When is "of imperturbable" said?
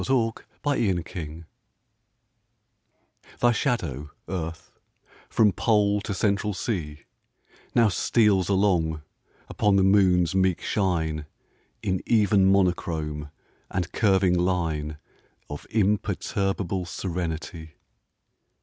15.51-16.85